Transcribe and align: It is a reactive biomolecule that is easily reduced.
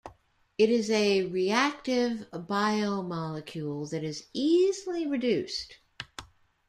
It 0.57 0.71
is 0.71 0.89
a 0.89 1.27
reactive 1.27 2.25
biomolecule 2.33 3.87
that 3.91 4.03
is 4.03 4.25
easily 4.33 5.05
reduced. 5.05 5.77